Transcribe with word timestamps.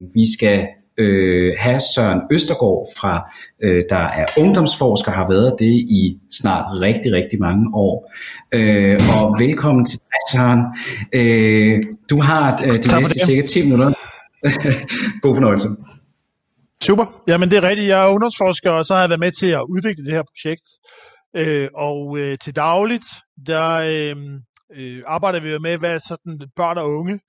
Vi 0.00 0.32
skal 0.36 0.68
øh, 0.98 1.54
have 1.58 1.80
Søren 1.94 2.20
Østergaard 2.30 2.88
fra, 2.98 3.30
øh, 3.62 3.82
der 3.90 3.96
er 4.20 4.24
ungdomsforsker, 4.38 5.12
har 5.12 5.28
været 5.28 5.56
det 5.58 5.74
i 5.74 6.18
snart 6.32 6.80
rigtig, 6.80 7.12
rigtig 7.12 7.38
mange 7.40 7.74
år. 7.74 8.12
Øh, 8.54 9.00
og 9.16 9.36
velkommen 9.38 9.84
til 9.84 9.98
dig, 9.98 10.20
Søren. 10.32 10.62
Øh, 11.14 11.82
du 12.10 12.20
har 12.20 12.62
øh, 12.64 12.74
de 12.74 13.00
næste 13.00 13.26
cirka 13.26 13.46
10 13.46 13.62
minutter. 13.62 13.92
God 15.22 15.34
fornøjelse. 15.34 15.68
Super. 16.82 17.22
Jamen 17.28 17.50
det 17.50 17.56
er 17.56 17.68
rigtigt. 17.68 17.88
Jeg 17.88 18.04
er 18.04 18.08
ungdomsforsker, 18.08 18.70
og 18.70 18.86
så 18.86 18.94
har 18.94 19.00
jeg 19.00 19.10
været 19.10 19.20
med 19.20 19.32
til 19.32 19.48
at 19.48 19.62
udvikle 19.68 20.04
det 20.04 20.12
her 20.12 20.22
projekt. 20.22 20.66
Øh, 21.36 21.68
og 21.74 22.18
øh, 22.18 22.38
til 22.44 22.56
dagligt, 22.56 23.06
der 23.46 23.70
øh, 23.72 24.16
øh, 24.76 25.00
arbejder 25.06 25.40
vi 25.40 25.58
med, 25.58 25.78
hvad 25.78 26.00
sådan 26.00 26.40
børn 26.56 26.78
og 26.78 26.90
unge, 26.90 27.20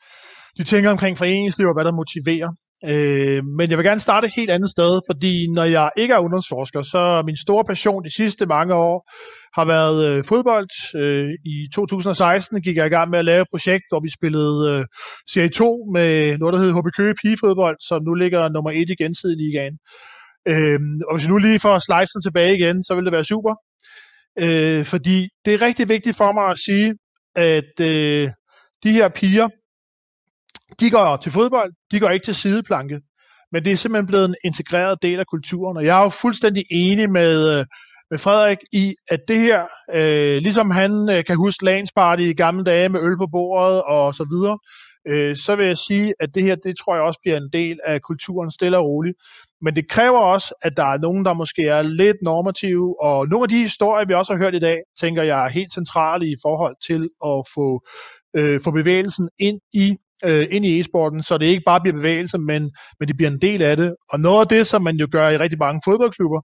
de 0.57 0.63
tænker 0.63 0.91
omkring 0.91 1.17
foreningsliv 1.17 1.67
og 1.67 1.73
hvad 1.73 1.85
der 1.85 1.91
motiverer. 1.91 2.49
Øh, 2.85 3.45
men 3.57 3.69
jeg 3.69 3.77
vil 3.77 3.85
gerne 3.85 3.99
starte 3.99 4.27
et 4.27 4.33
helt 4.35 4.49
andet 4.49 4.69
sted, 4.69 5.00
fordi 5.09 5.47
når 5.51 5.64
jeg 5.64 5.89
ikke 5.97 6.14
er 6.14 6.19
ungdomsforsker, 6.19 6.81
så 6.81 7.23
min 7.25 7.37
store 7.37 7.64
passion 7.64 8.04
de 8.04 8.15
sidste 8.15 8.45
mange 8.45 8.73
år 8.73 9.11
har 9.59 9.65
været 9.65 9.97
øh, 10.07 10.23
fodbold. 10.25 10.95
Øh, 10.95 11.29
I 11.45 11.67
2016 11.75 12.61
gik 12.61 12.75
jeg 12.75 12.86
i 12.86 12.89
gang 12.89 13.09
med 13.09 13.19
at 13.19 13.25
lave 13.25 13.42
et 13.42 13.47
projekt, 13.53 13.83
hvor 13.89 14.00
vi 14.00 14.09
spillede 14.09 14.59
øh, 14.71 14.86
Serie 15.33 15.50
2 15.50 15.86
med 15.93 16.37
noget, 16.37 16.53
der 16.53 16.59
hedder 16.59 16.81
HB 16.81 16.87
Køge 16.97 17.15
Pigefodbold, 17.21 17.78
som 17.87 18.03
nu 18.03 18.14
ligger 18.14 18.50
nummer 18.50 18.71
1 18.71 18.89
i 18.89 18.95
gensidig 19.03 19.37
ligaen. 19.37 19.78
Øh, 20.47 20.79
og 21.07 21.15
hvis 21.15 21.28
vi 21.28 21.31
nu 21.31 21.37
lige 21.37 21.59
får 21.59 21.79
slicen 21.79 22.21
tilbage 22.21 22.57
igen, 22.57 22.83
så 22.83 22.95
vil 22.95 23.06
det 23.06 23.14
være 23.17 23.31
super. 23.33 23.53
Øh, 24.43 24.86
fordi 24.86 25.28
det 25.45 25.53
er 25.53 25.61
rigtig 25.67 25.89
vigtigt 25.89 26.17
for 26.17 26.31
mig 26.31 26.45
at 26.53 26.59
sige, 26.67 26.93
at 27.39 27.79
øh, 27.82 28.32
de 28.84 28.92
her 28.92 29.10
piger, 29.10 29.48
de 30.79 30.89
går 30.89 31.18
til 31.18 31.32
fodbold, 31.32 31.74
de 31.92 32.00
går 32.00 32.09
ikke 32.09 32.25
til 32.25 32.36
sideplanke, 32.36 33.02
men 33.52 33.66
det 33.66 33.72
er 33.72 33.78
simpelthen 33.78 34.08
blevet 34.08 34.25
en 34.25 34.36
integreret 34.44 35.02
del 35.02 35.20
af 35.20 35.25
kulturen, 35.25 35.78
og 35.78 35.86
jeg 35.86 36.00
er 36.00 36.03
jo 36.03 36.09
fuldstændig 36.09 36.64
enig 36.72 37.09
med, 37.12 37.59
øh, 37.59 37.66
med 38.12 38.20
Frederik 38.20 38.58
i, 38.73 38.96
at 39.09 39.20
det 39.28 39.40
her, 39.40 39.66
øh, 39.94 40.38
ligesom 40.42 40.72
han 40.72 41.09
øh, 41.09 41.23
kan 41.26 41.38
huske 41.38 41.66
landsparty 41.66 42.22
i 42.22 42.34
gamle 42.34 42.64
dage 42.64 42.90
med 42.90 43.00
øl 43.02 43.18
på 43.18 43.28
bordet 43.31 43.81
og 43.84 44.16
så 44.16 44.26
videre, 44.31 44.58
øh, 45.08 45.36
så 45.36 45.56
vil 45.56 45.68
jeg 45.68 45.78
sige, 45.78 46.14
at 46.20 46.36
det 46.36 46.44
her, 46.44 46.56
det 46.56 46.76
tror 46.78 46.96
jeg 46.96 47.03
også 47.03 47.20
bliver 47.24 47.38
en 47.38 47.50
del 47.53 47.80
af 47.86 48.02
kulturen 48.02 48.52
stille 48.52 48.78
og 48.78 48.86
roligt. 48.86 49.18
Men 49.62 49.76
det 49.76 49.90
kræver 49.90 50.20
også, 50.20 50.56
at 50.62 50.78
der 50.78 50.86
er 50.86 50.98
nogen, 50.98 51.26
der 51.26 51.34
måske 51.34 51.62
er 51.62 51.82
lidt 51.82 52.18
normative, 52.22 53.02
og 53.02 53.28
nogle 53.28 53.44
af 53.44 53.50
de 53.50 53.58
historier, 53.58 54.06
vi 54.08 54.14
også 54.14 54.34
har 54.34 54.38
hørt 54.38 54.56
i 54.56 54.60
dag, 54.60 54.78
tænker 55.00 55.24
jeg 55.24 55.46
er 55.46 55.50
helt 55.50 55.74
centrale 55.74 56.26
i 56.28 56.36
forhold 56.42 56.76
til 56.88 57.10
at 57.26 57.44
få, 57.56 57.68
øh, 58.38 58.62
få 58.62 58.72
bevægelsen 58.72 59.30
ind 59.40 59.60
i 59.74 59.98
øh, 60.25 60.45
ind 60.52 60.66
i 60.66 60.80
e-sporten, 60.80 61.22
så 61.23 61.38
det 61.38 61.45
ikke 61.45 61.64
bare 61.66 61.81
bliver 61.81 61.95
bevægelse, 61.95 62.38
men, 62.38 62.72
men 63.00 63.08
det 63.08 63.17
bliver 63.17 63.31
en 63.31 63.42
del 63.42 63.62
af 63.62 63.78
det. 63.78 63.95
Og 64.09 64.20
noget 64.20 64.42
af 64.42 64.48
det, 64.48 64.67
som 64.67 64.81
man 64.81 64.95
jo 64.95 65.08
gør 65.12 65.30
i 65.30 65.38
rigtig 65.38 65.59
mange 65.59 65.81
fodboldklubber, 65.86 66.42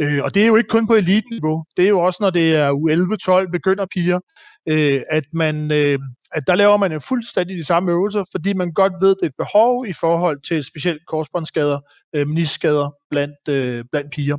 øh, 0.00 0.24
og 0.24 0.34
det 0.34 0.42
er 0.42 0.46
jo 0.46 0.56
ikke 0.56 0.68
kun 0.68 0.86
på 0.86 0.94
eliteniveau, 0.94 1.64
det 1.76 1.84
er 1.84 1.88
jo 1.88 2.00
også, 2.00 2.18
når 2.20 2.30
det 2.30 2.56
er 2.56 2.70
U11-12 2.70 3.50
begynder 3.52 3.86
piger, 3.94 4.20
øh, 4.68 5.00
at 5.10 5.24
man... 5.32 5.72
Øh, 5.72 5.98
at 6.36 6.42
der 6.46 6.54
laver 6.54 6.76
man 6.76 6.92
jo 6.92 6.98
fuldstændig 6.98 7.56
de 7.56 7.64
samme 7.64 7.92
øvelser, 7.92 8.24
fordi 8.32 8.52
man 8.52 8.72
godt 8.72 8.92
ved, 9.00 9.10
at 9.10 9.16
det 9.20 9.26
er 9.26 9.30
et 9.30 9.36
behov 9.38 9.86
i 9.86 9.92
forhold 9.92 10.38
til 10.48 10.64
specielt 10.64 11.06
korsbåndsskader, 11.06 11.78
øh, 12.16 12.28
meniskader 12.28 12.90
blandt, 13.10 13.48
øh, 13.48 13.84
blandt 13.92 14.10
piger. 14.12 14.36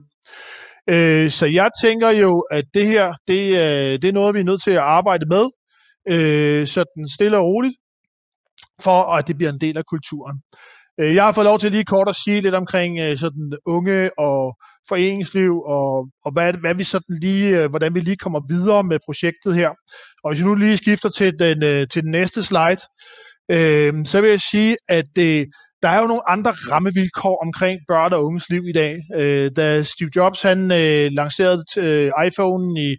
Øh, 0.89 1.31
så 1.31 1.45
jeg 1.45 1.69
tænker 1.81 2.09
jo, 2.09 2.39
at 2.39 2.65
det 2.73 2.87
her, 2.87 3.13
det, 3.27 3.49
øh, 3.49 4.01
det 4.01 4.05
er 4.05 4.11
noget, 4.11 4.35
vi 4.35 4.39
er 4.39 4.43
nødt 4.43 4.63
til 4.63 4.71
at 4.71 4.77
arbejde 4.77 5.25
med, 5.25 5.45
øh, 6.09 6.67
sådan 6.67 7.07
stille 7.15 7.37
og 7.37 7.45
roligt, 7.45 7.75
for 8.81 9.15
at 9.15 9.27
det 9.27 9.37
bliver 9.37 9.51
en 9.51 9.61
del 9.61 9.77
af 9.77 9.85
kulturen. 9.85 10.37
Øh, 10.99 11.15
jeg 11.15 11.23
har 11.23 11.31
fået 11.31 11.45
lov 11.45 11.59
til 11.59 11.71
lige 11.71 11.85
kort 11.85 12.09
at 12.09 12.15
sige 12.15 12.41
lidt 12.41 12.55
omkring 12.55 12.99
øh, 12.99 13.17
sådan 13.17 13.57
unge 13.65 14.19
og 14.19 14.55
foreningsliv, 14.89 15.61
og, 15.61 16.07
og 16.25 16.31
hvad, 16.33 16.53
hvad 16.53 16.75
vi 16.75 16.83
sådan 16.83 17.17
lige, 17.21 17.57
øh, 17.57 17.69
hvordan 17.69 17.95
vi 17.95 17.99
lige 17.99 18.15
kommer 18.15 18.39
videre 18.49 18.83
med 18.83 18.99
projektet 19.05 19.55
her. 19.55 19.69
Og 20.23 20.31
hvis 20.31 20.41
vi 20.41 20.45
nu 20.45 20.53
lige 20.53 20.77
skifter 20.77 21.09
til 21.09 21.39
den, 21.39 21.87
til 21.89 22.03
den 22.03 22.11
næste 22.11 22.43
slide, 22.43 22.81
øh, 23.51 24.05
så 24.05 24.21
vil 24.21 24.29
jeg 24.29 24.41
sige, 24.41 24.77
at 24.89 25.05
det, 25.15 25.47
der 25.81 25.89
er 25.89 26.01
jo 26.01 26.07
nogle 26.07 26.29
andre 26.29 26.51
rammevilkår 26.51 27.43
omkring 27.45 27.79
børn 27.87 28.13
og 28.13 28.25
unges 28.25 28.49
liv 28.49 28.63
i 28.67 28.73
dag. 28.73 28.95
Øh, 29.15 29.51
da 29.55 29.83
Steve 29.83 30.09
Jobs 30.15 30.41
han 30.41 30.71
øh, 30.71 31.11
lancerede 31.11 31.63
øh, 31.77 32.11
iPhone 32.27 32.81
i 32.81 32.95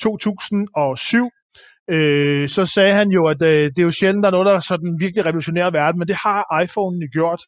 2007, 0.00 1.30
øh, 1.90 2.48
så 2.48 2.66
sagde 2.66 2.92
han 2.92 3.08
jo, 3.08 3.26
at 3.26 3.42
øh, 3.42 3.48
det 3.48 3.78
er 3.78 3.82
jo 3.82 3.90
sjældent, 3.90 4.22
der 4.22 4.28
er 4.28 4.36
noget, 4.36 4.46
der 4.46 4.60
sådan 4.60 4.96
virkelig 5.00 5.26
revolutionerer 5.26 5.70
verden, 5.70 5.98
men 5.98 6.08
det 6.08 6.16
har 6.24 6.62
iPhone 6.62 7.08
gjort. 7.12 7.40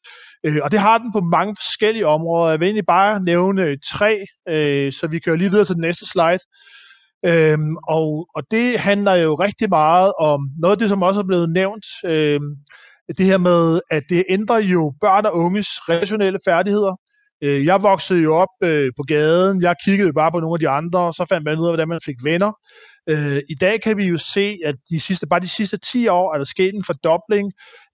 Øh, 0.47 0.59
og 0.63 0.73
det 0.73 0.79
har 0.79 0.99
den 0.99 1.13
på 1.13 1.21
mange 1.21 1.57
forskellige 1.57 2.07
områder. 2.07 2.51
Jeg 2.51 2.61
vil 2.61 2.67
egentlig 2.67 2.87
bare 2.87 3.23
nævne 3.23 3.63
øh, 3.63 3.77
tre, 3.93 4.13
øh, 4.49 4.93
så 4.93 5.07
vi 5.11 5.19
kører 5.19 5.37
lige 5.37 5.51
videre 5.51 5.65
til 5.65 5.75
den 5.75 5.83
næste 5.83 6.07
slide. 6.07 6.45
Øhm, 7.27 7.77
og, 7.89 8.29
og 8.37 8.43
det 8.51 8.79
handler 8.79 9.15
jo 9.15 9.35
rigtig 9.35 9.69
meget 9.69 10.13
om 10.19 10.41
noget 10.63 10.73
af 10.77 10.79
det, 10.79 10.89
som 10.89 11.03
også 11.03 11.21
er 11.21 11.27
blevet 11.27 11.51
nævnt, 11.51 11.87
øhm, 12.07 12.51
det 13.19 13.27
her 13.27 13.39
med, 13.39 13.81
at 13.91 14.03
det 14.09 14.25
ændrer 14.29 14.59
jo 14.59 14.93
børn 15.01 15.27
og 15.27 15.35
unges 15.35 15.69
relationelle 15.89 16.39
færdigheder. 16.49 16.97
Øh, 17.45 17.65
jeg 17.65 17.83
voksede 17.83 18.23
jo 18.23 18.35
op 18.35 18.49
øh, 18.63 18.91
på 18.97 19.03
gaden, 19.03 19.63
jeg 19.63 19.75
kiggede 19.85 20.13
bare 20.13 20.33
på 20.33 20.41
nogle 20.41 20.55
af 20.55 20.61
de 20.61 20.69
andre, 20.69 21.01
og 21.01 21.15
så 21.15 21.27
fandt 21.29 21.45
man 21.45 21.59
ud 21.59 21.67
af, 21.67 21.71
hvordan 21.71 21.89
man 21.89 22.01
fik 22.05 22.17
venner. 22.25 22.53
Øh, 23.09 23.39
I 23.51 23.55
dag 23.61 23.83
kan 23.83 23.97
vi 23.97 24.05
jo 24.05 24.19
se, 24.19 24.57
at 24.65 24.75
de 24.91 25.01
sidste, 25.01 25.27
bare 25.27 25.41
de 25.41 25.49
sidste 25.49 25.77
10 25.77 26.09
år 26.09 26.35
er 26.35 26.39
der 26.39 26.45
sket 26.45 26.75
en 26.75 26.85
fordobling 26.85 27.53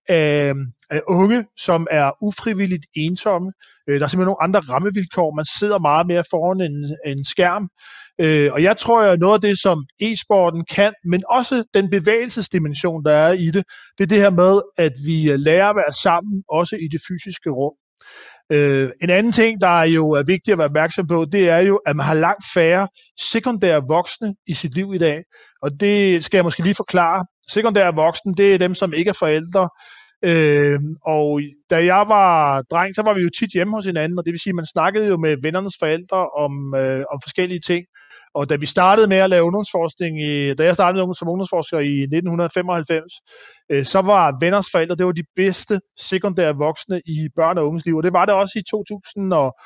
af, 0.09 0.53
af 0.91 1.01
unge, 1.09 1.45
som 1.59 1.87
er 1.91 2.13
ufrivilligt 2.23 2.87
ensomme. 2.97 3.53
Øh, 3.89 3.99
der 3.99 4.05
er 4.05 4.09
simpelthen 4.09 4.27
nogle 4.27 4.43
andre 4.43 4.61
rammevilkår. 4.61 5.35
Man 5.37 5.45
sidder 5.59 5.79
meget 5.79 6.07
mere 6.07 6.25
foran 6.31 6.61
en, 6.61 6.97
en 7.07 7.25
skærm. 7.25 7.69
Øh, 8.21 8.53
og 8.53 8.63
jeg 8.63 8.77
tror, 8.77 9.03
at 9.03 9.21
noget 9.21 9.35
af 9.35 9.41
det, 9.41 9.59
som 9.59 9.79
e-sporten 10.03 10.65
kan, 10.65 10.93
men 11.05 11.23
også 11.29 11.65
den 11.75 11.91
bevægelsesdimension, 11.91 13.05
der 13.05 13.13
er 13.13 13.33
i 13.33 13.47
det, 13.47 13.65
det 13.99 14.05
er 14.05 14.09
det 14.09 14.21
her 14.21 14.31
med, 14.31 14.61
at 14.79 14.93
vi 15.07 15.31
øh, 15.33 15.39
lærer 15.39 15.69
at 15.71 15.77
være 15.77 15.93
sammen, 16.03 16.45
også 16.49 16.77
i 16.77 16.89
det 16.93 17.01
fysiske 17.09 17.51
rum. 17.51 17.75
Øh, 18.53 18.91
en 19.03 19.11
anden 19.11 19.33
ting, 19.33 19.61
der 19.61 19.69
er 19.69 19.85
jo 19.85 20.11
er 20.11 20.23
vigtigt 20.23 20.53
at 20.53 20.59
være 20.59 20.67
opmærksom 20.69 21.07
på, 21.07 21.25
det 21.33 21.49
er 21.49 21.59
jo, 21.59 21.77
at 21.87 21.97
man 21.97 22.07
har 22.07 22.15
langt 22.15 22.45
færre 22.55 22.89
sekundære 23.21 23.83
voksne 23.89 24.35
i 24.47 24.55
sit 24.55 24.75
liv 24.75 24.95
i 24.95 24.99
dag. 24.99 25.23
Og 25.63 25.71
det 25.81 26.25
skal 26.25 26.39
jeg 26.39 26.45
måske 26.45 26.63
lige 26.63 26.75
forklare. 26.75 27.27
Sekundære 27.51 27.95
voksne, 27.95 28.35
det 28.35 28.55
er 28.55 28.59
dem, 28.59 28.75
som 28.75 28.93
ikke 28.93 29.09
er 29.09 29.19
forældre. 29.19 29.69
Øh, 30.29 30.81
og 31.07 31.41
da 31.71 31.85
jeg 31.85 32.05
var 32.09 32.63
dreng, 32.63 32.95
så 32.95 33.03
var 33.03 33.15
vi 33.15 33.23
jo 33.23 33.31
tit 33.39 33.53
hjemme 33.55 33.77
hos 33.77 33.87
hinanden, 33.87 34.19
og 34.19 34.25
det 34.25 34.33
vil 34.33 34.41
sige, 34.41 34.51
at 34.51 34.55
man 34.55 34.67
snakkede 34.67 35.07
jo 35.07 35.17
med 35.17 35.37
vennernes 35.43 35.77
forældre 35.79 36.29
om, 36.45 36.75
øh, 36.75 37.05
om 37.13 37.19
forskellige 37.23 37.61
ting. 37.61 37.85
Og 38.35 38.51
da 38.51 38.57
vi 38.57 38.67
startede 38.67 39.09
med 39.09 39.17
at 39.17 39.31
lave 39.31 39.45
ungdomsforskning, 39.45 40.23
i, 40.23 40.55
da 40.55 40.65
jeg 40.65 40.75
startede 40.75 41.15
som 41.15 41.29
ungdomsforsker 41.29 41.79
i 41.79 41.95
1995, 42.03 43.03
øh, 43.73 43.85
så 43.85 44.01
var 44.01 44.37
venners 44.41 44.67
forældre, 44.73 44.97
det 44.97 45.07
var 45.07 45.13
de 45.13 45.31
bedste 45.37 45.81
sekundære 46.01 46.57
voksne 46.57 47.01
i 47.07 47.29
børn 47.37 47.59
og 47.59 47.67
unges 47.69 47.85
liv, 47.87 47.97
og 47.97 48.03
det 48.03 48.13
var 48.13 48.25
det 48.25 48.35
også 48.35 48.59
i 48.59 48.63
2000 48.71 49.33
og, 49.33 49.57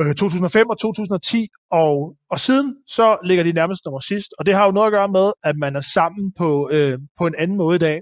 øh, 0.00 0.14
2005 0.14 0.68
og 0.70 0.78
2010, 0.78 1.48
og, 1.70 2.14
og 2.30 2.40
siden 2.40 2.76
så 2.86 3.18
ligger 3.24 3.44
de 3.44 3.52
nærmest 3.52 3.84
nummer 3.84 4.00
sidst, 4.00 4.30
og 4.38 4.46
det 4.46 4.54
har 4.54 4.64
jo 4.64 4.72
noget 4.72 4.86
at 4.86 4.92
gøre 4.92 5.08
med, 5.08 5.32
at 5.44 5.56
man 5.56 5.76
er 5.76 5.84
sammen 5.94 6.32
på, 6.38 6.70
øh, 6.72 6.98
på 7.18 7.26
en 7.26 7.34
anden 7.38 7.56
måde 7.56 7.76
i 7.76 7.84
dag. 7.88 8.00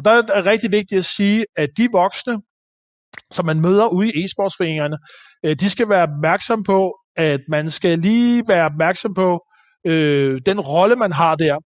Og 0.00 0.04
der 0.04 0.10
er 0.10 0.22
det 0.22 0.46
rigtig 0.46 0.72
vigtigt 0.72 0.98
at 0.98 1.04
sige, 1.04 1.44
at 1.56 1.68
de 1.76 1.88
voksne, 1.92 2.38
som 3.30 3.46
man 3.46 3.60
møder 3.60 3.86
ude 3.86 4.08
i 4.08 4.24
e-sportsforeningerne, 4.24 4.96
øh, 5.46 5.56
de 5.60 5.70
skal 5.70 5.88
være 5.88 6.02
opmærksom 6.02 6.62
på, 6.62 6.94
at 7.16 7.40
man 7.48 7.70
skal 7.70 7.98
lige 7.98 8.42
være 8.48 8.64
opmærksom 8.64 9.14
på 9.14 9.40
øh, 9.86 10.40
den 10.46 10.60
rolle, 10.60 10.96
man 10.96 11.12
har 11.12 11.34
der, 11.34 11.56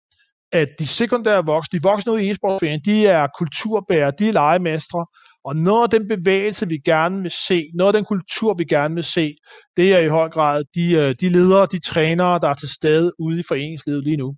at 0.52 0.68
de 0.78 0.86
sekundære 0.86 1.44
voksne, 1.44 1.78
de 1.78 1.82
voksne 1.82 2.12
ude 2.12 2.24
i 2.24 2.30
e-sportsforeningen, 2.30 2.82
de 2.84 3.06
er 3.06 3.26
kulturbærere, 3.38 4.12
de 4.18 4.28
er 4.28 4.32
legemestre, 4.32 5.06
og 5.44 5.56
noget 5.56 5.82
af 5.82 5.90
den 5.90 6.08
bevægelse, 6.08 6.68
vi 6.68 6.78
gerne 6.84 7.22
vil 7.22 7.30
se, 7.30 7.62
noget 7.74 7.94
af 7.94 7.98
den 7.98 8.04
kultur, 8.04 8.54
vi 8.58 8.64
gerne 8.64 8.94
vil 8.94 9.04
se, 9.04 9.34
det 9.76 9.94
er 9.94 9.98
i 9.98 10.08
høj 10.08 10.28
grad 10.28 10.64
de, 10.74 10.92
øh, 10.92 11.14
de 11.20 11.28
ledere, 11.28 11.66
de 11.72 11.80
trænere, 11.80 12.38
der 12.38 12.48
er 12.48 12.54
til 12.54 12.68
stede 12.68 13.12
ude 13.18 13.40
i 13.40 13.42
foreningslivet 13.48 14.04
lige 14.04 14.16
nu. 14.16 14.34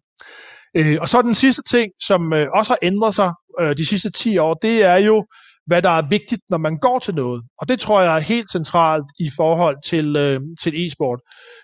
Øh, 0.77 0.99
og 1.01 1.09
så 1.09 1.23
den 1.23 1.35
sidste 1.35 1.63
ting, 1.71 1.91
som 2.09 2.33
øh, 2.33 2.47
også 2.59 2.73
har 2.73 2.79
ændret 2.83 3.15
sig 3.15 3.31
øh, 3.61 3.77
de 3.77 3.87
sidste 3.87 4.11
10 4.11 4.39
år, 4.39 4.55
det 4.55 4.83
er 4.83 4.97
jo, 4.97 5.27
hvad 5.67 5.83
der 5.83 5.91
er 5.91 6.09
vigtigt, 6.11 6.43
når 6.51 6.59
man 6.59 6.79
går 6.79 6.99
til 6.99 7.15
noget. 7.15 7.43
Og 7.59 7.69
det 7.69 7.79
tror 7.79 8.01
jeg 8.01 8.17
er 8.17 8.21
helt 8.21 8.51
centralt 8.53 9.05
i 9.21 9.31
forhold 9.37 9.77
til, 9.85 10.17
øh, 10.17 10.41
til 10.63 10.87
e-sport. 10.87 11.21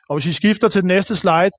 Og 0.08 0.16
hvis 0.16 0.26
vi 0.26 0.32
skifter 0.32 0.68
til 0.68 0.80
den 0.80 0.88
næste 0.88 1.16
slide, 1.16 1.50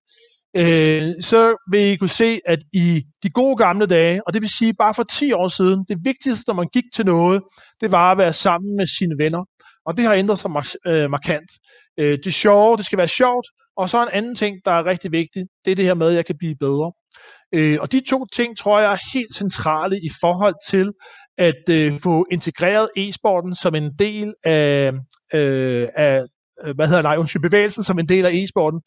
øh, 0.57 1.13
så 1.21 1.55
vil 1.71 1.87
I 1.87 1.95
kunne 1.95 2.09
se, 2.09 2.39
at 2.45 2.59
i 2.73 3.03
de 3.23 3.29
gode 3.29 3.57
gamle 3.57 3.85
dage, 3.85 4.27
og 4.27 4.33
det 4.33 4.41
vil 4.41 4.49
sige 4.49 4.73
bare 4.73 4.93
for 4.93 5.03
10 5.03 5.31
år 5.31 5.47
siden, 5.47 5.85
det 5.89 5.97
vigtigste, 6.03 6.43
når 6.47 6.53
man 6.53 6.67
gik 6.73 6.83
til 6.95 7.05
noget, 7.05 7.41
det 7.81 7.91
var 7.91 8.11
at 8.11 8.17
være 8.17 8.33
sammen 8.33 8.75
med 8.75 8.87
sine 8.87 9.15
venner. 9.17 9.43
Og 9.85 9.97
det 9.97 10.05
har 10.05 10.13
ændret 10.13 10.39
sig 10.39 10.51
øh, 10.87 11.09
markant. 11.11 11.51
Øh, 11.99 12.17
det 12.23 12.33
sjove, 12.33 12.77
det 12.77 12.85
skal 12.85 12.97
være 12.97 13.07
sjovt, 13.07 13.47
og 13.77 13.89
så 13.89 14.03
en 14.03 14.09
anden 14.13 14.35
ting, 14.35 14.57
der 14.65 14.71
er 14.71 14.85
rigtig 14.85 15.11
vigtig, 15.11 15.43
det 15.65 15.71
er 15.71 15.75
det 15.75 15.85
her 15.85 15.93
med, 15.93 16.09
at 16.09 16.15
jeg 16.15 16.25
kan 16.25 16.37
blive 16.37 16.55
bedre. 16.59 16.91
Øh, 17.55 17.77
og 17.81 17.91
de 17.91 17.99
to 18.09 18.25
ting, 18.33 18.57
tror 18.57 18.79
jeg, 18.79 18.91
er 18.91 19.13
helt 19.13 19.35
centrale 19.35 19.97
i 19.97 20.09
forhold 20.21 20.55
til, 20.69 20.91
at 21.37 21.69
øh, 21.69 21.99
få 21.99 22.25
integreret 22.31 22.89
e-sporten 22.97 23.55
som 23.55 23.75
en 23.75 23.91
del 23.99 24.33
af, 24.43 24.91
øh, 25.33 25.87
af 25.95 26.23
øh, 26.65 26.75
hvad 26.75 26.87
hedder 26.87 27.01
det, 27.01 27.03
nej, 27.03 27.17
undskyld, 27.17 27.41
bevægelsen 27.41 27.83
som 27.83 27.99
en 27.99 28.09
del 28.09 28.25
af 28.25 28.31
e-sporten. 28.31 28.81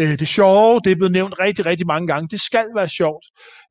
Øh, 0.00 0.18
det 0.18 0.28
sjove, 0.28 0.80
det 0.84 0.92
er 0.92 0.96
blevet 0.96 1.12
nævnt 1.12 1.34
rigtig, 1.40 1.66
rigtig 1.66 1.86
mange 1.86 2.06
gange. 2.06 2.28
Det 2.28 2.40
skal 2.40 2.66
være 2.76 2.88
sjovt. 2.88 3.24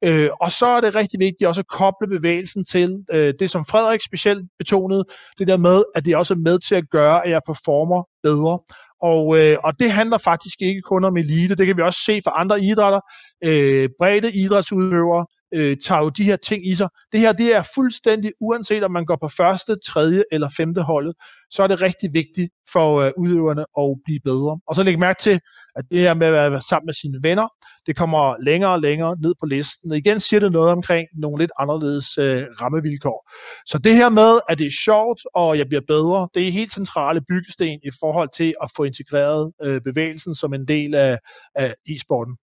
Øh, 0.03 0.29
og 0.41 0.51
så 0.51 0.67
er 0.67 0.81
det 0.81 0.95
rigtig 0.95 1.19
vigtigt 1.19 1.47
også 1.47 1.61
at 1.61 1.67
koble 1.67 2.07
bevægelsen 2.07 2.65
til 2.65 3.03
øh, 3.13 3.33
det, 3.39 3.49
som 3.49 3.65
Frederik 3.65 4.01
specielt 4.01 4.45
betonede, 4.57 5.03
det 5.39 5.47
der 5.47 5.57
med, 5.57 5.83
at 5.95 6.05
det 6.05 6.15
også 6.15 6.33
er 6.33 6.37
med 6.37 6.59
til 6.59 6.75
at 6.75 6.89
gøre, 6.91 7.25
at 7.25 7.31
jeg 7.31 7.41
performer 7.45 8.03
bedre. 8.23 8.59
Og, 9.01 9.37
øh, 9.37 9.57
og 9.63 9.79
det 9.79 9.91
handler 9.91 10.17
faktisk 10.17 10.61
ikke 10.61 10.81
kun 10.81 11.03
om 11.03 11.17
elite, 11.17 11.55
det 11.55 11.67
kan 11.67 11.77
vi 11.77 11.81
også 11.81 11.99
se 12.05 12.21
for 12.23 12.31
andre 12.31 12.61
idrætter. 12.61 13.01
Øh, 13.43 13.89
bredde 13.99 14.31
idrætsudøvere 14.43 15.25
øh, 15.53 15.77
tager 15.85 16.01
jo 16.01 16.09
de 16.09 16.23
her 16.23 16.35
ting 16.35 16.67
i 16.67 16.75
sig. 16.75 16.89
Det 17.11 17.19
her 17.19 17.31
det 17.31 17.55
er 17.55 17.63
fuldstændig, 17.75 18.31
uanset 18.41 18.83
om 18.83 18.91
man 18.91 19.05
går 19.05 19.17
på 19.21 19.27
første, 19.27 19.75
tredje 19.85 20.23
eller 20.31 20.49
femte 20.57 20.81
holdet, 20.81 21.15
så 21.49 21.63
er 21.63 21.67
det 21.67 21.81
rigtig 21.81 22.13
vigtigt 22.13 22.49
for 22.71 22.95
øh, 22.95 23.11
udøverne 23.17 23.65
at 23.77 23.99
blive 24.05 24.19
bedre. 24.23 24.59
Og 24.67 24.75
så 24.75 24.83
læg 24.83 24.99
mærke 24.99 25.21
til, 25.21 25.39
at 25.75 25.85
det 25.91 25.99
her 25.99 26.13
med 26.13 26.27
at 26.27 26.51
være 26.51 26.61
sammen 26.69 26.85
med 26.85 26.93
sine 26.93 27.19
venner, 27.23 27.47
det 27.85 27.95
kommer 27.95 28.35
længere 28.43 28.71
og 28.71 28.81
længere 28.81 29.15
ned 29.23 29.33
på 29.41 29.45
listen. 29.45 29.91
Og 29.91 29.97
igen 29.97 30.19
siger 30.19 30.39
det 30.39 30.51
noget 30.51 30.71
omkring 30.71 31.07
nogle 31.21 31.37
lidt 31.43 31.51
anderledes 31.59 32.17
øh, 32.17 32.43
rammevilkår. 32.61 33.29
Så 33.65 33.77
det 33.77 33.95
her 33.95 34.09
med, 34.09 34.39
at 34.49 34.59
det 34.59 34.67
er 34.67 34.77
sjovt, 34.85 35.21
og 35.35 35.57
jeg 35.57 35.67
bliver 35.67 35.81
bedre, 35.87 36.27
det 36.33 36.47
er 36.47 36.51
helt 36.51 36.73
centrale 36.73 37.21
byggesten 37.29 37.79
i 37.83 37.91
forhold 37.99 38.29
til 38.35 38.53
at 38.63 38.71
få 38.75 38.83
integreret 38.83 39.51
øh, 39.63 39.81
bevægelsen 39.81 40.35
som 40.35 40.53
en 40.53 40.67
del 40.67 40.95
af, 40.95 41.17
af 41.55 41.73
e-sporten. 41.89 42.35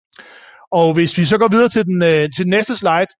Og 0.73 0.95
hvis 0.95 1.19
vi 1.19 1.25
så 1.25 1.39
går 1.39 1.49
videre 1.49 1.69
til 1.69 1.85
den, 1.85 2.03
øh, 2.03 2.29
til 2.37 2.45
den 2.45 2.51
næste 2.51 2.77
slide, 2.77 3.13